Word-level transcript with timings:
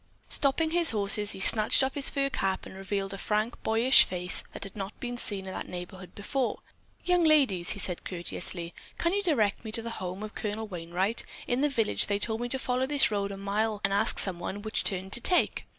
Stopping 0.29 0.71
his 0.71 0.89
horses, 0.89 1.33
he 1.33 1.39
snatched 1.39 1.83
off 1.83 1.93
his 1.93 2.09
fur 2.09 2.31
cap 2.31 2.65
and 2.65 2.73
revealed 2.75 3.13
a 3.13 3.19
frank, 3.19 3.61
boyish 3.61 4.03
face 4.03 4.43
that 4.51 4.63
had 4.63 4.75
not 4.75 4.99
been 4.99 5.15
seen 5.15 5.45
in 5.45 5.53
that 5.53 5.67
neighborhood 5.67 6.15
before. 6.15 6.61
"Young 7.05 7.23
ladies," 7.23 7.69
he 7.77 7.79
said 7.79 8.03
courteously, 8.03 8.73
"can 8.97 9.13
you 9.13 9.21
direct 9.21 9.63
me 9.63 9.71
to 9.73 9.83
the 9.83 9.91
home 10.01 10.23
of 10.23 10.33
Colonel 10.33 10.67
Wainwright? 10.67 11.23
In 11.45 11.61
the 11.61 11.69
village 11.69 12.07
they 12.07 12.17
told 12.17 12.41
me 12.41 12.49
to 12.49 12.57
follow 12.57 12.87
this 12.87 13.11
road 13.11 13.27
for 13.29 13.35
a 13.35 13.37
mile 13.37 13.79
and 13.83 13.93
then 13.93 13.99
ask 13.99 14.17
someone 14.17 14.63
which 14.63 14.83
turn 14.83 15.11
to 15.11 15.21
take." 15.21 15.67